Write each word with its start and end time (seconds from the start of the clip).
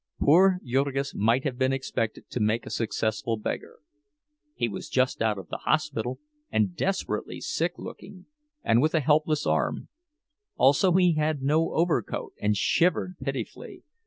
Poor 0.19 0.59
Jurgis 0.65 1.13
might 1.13 1.43
have 1.43 1.59
been 1.59 1.71
expected 1.71 2.27
to 2.31 2.39
make 2.39 2.65
a 2.65 2.71
successful 2.71 3.37
beggar. 3.37 3.81
He 4.55 4.67
was 4.67 4.89
just 4.89 5.21
out 5.21 5.37
of 5.37 5.49
the 5.49 5.57
hospital, 5.59 6.17
and 6.51 6.75
desperately 6.75 7.39
sick 7.39 7.77
looking, 7.77 8.25
and 8.63 8.81
with 8.81 8.95
a 8.95 8.99
helpless 8.99 9.45
arm; 9.45 9.89
also 10.57 10.93
he 10.93 11.13
had 11.13 11.43
no 11.43 11.73
overcoat, 11.75 12.33
and 12.41 12.57
shivered 12.57 13.17
pitifully. 13.21 13.83